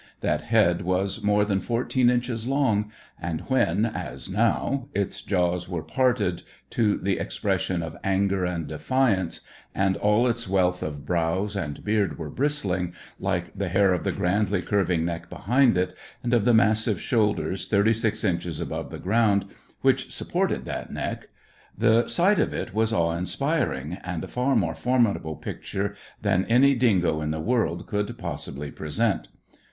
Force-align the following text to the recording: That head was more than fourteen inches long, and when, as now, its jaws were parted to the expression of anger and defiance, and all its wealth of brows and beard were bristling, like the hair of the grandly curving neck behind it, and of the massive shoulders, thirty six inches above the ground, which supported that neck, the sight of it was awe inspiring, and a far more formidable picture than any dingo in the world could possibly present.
That 0.21 0.41
head 0.41 0.81
was 0.81 1.21
more 1.21 1.45
than 1.45 1.59
fourteen 1.61 2.09
inches 2.09 2.47
long, 2.47 2.91
and 3.21 3.41
when, 3.41 3.85
as 3.85 4.27
now, 4.27 4.87
its 4.95 5.21
jaws 5.21 5.69
were 5.69 5.83
parted 5.83 6.41
to 6.71 6.97
the 6.97 7.19
expression 7.19 7.83
of 7.83 7.95
anger 8.03 8.43
and 8.43 8.65
defiance, 8.65 9.41
and 9.75 9.95
all 9.97 10.25
its 10.27 10.49
wealth 10.49 10.81
of 10.81 11.05
brows 11.05 11.55
and 11.55 11.85
beard 11.85 12.17
were 12.17 12.31
bristling, 12.31 12.93
like 13.19 13.55
the 13.55 13.69
hair 13.69 13.93
of 13.93 14.03
the 14.03 14.11
grandly 14.11 14.63
curving 14.63 15.05
neck 15.05 15.29
behind 15.29 15.77
it, 15.77 15.95
and 16.23 16.33
of 16.33 16.45
the 16.45 16.53
massive 16.55 16.99
shoulders, 16.99 17.67
thirty 17.67 17.93
six 17.93 18.23
inches 18.23 18.59
above 18.59 18.89
the 18.89 18.97
ground, 18.97 19.45
which 19.81 20.11
supported 20.11 20.65
that 20.65 20.91
neck, 20.91 21.27
the 21.77 22.07
sight 22.07 22.39
of 22.39 22.51
it 22.55 22.73
was 22.73 22.91
awe 22.91 23.11
inspiring, 23.15 23.99
and 24.03 24.23
a 24.23 24.27
far 24.27 24.55
more 24.55 24.73
formidable 24.73 25.35
picture 25.35 25.93
than 26.23 26.43
any 26.45 26.73
dingo 26.73 27.21
in 27.21 27.29
the 27.29 27.39
world 27.39 27.85
could 27.85 28.17
possibly 28.17 28.71
present. 28.71 29.27